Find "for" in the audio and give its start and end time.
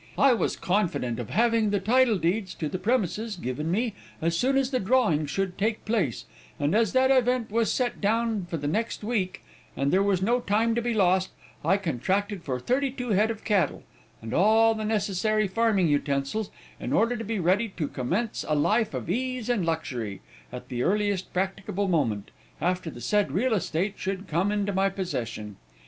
8.49-8.57, 12.41-12.59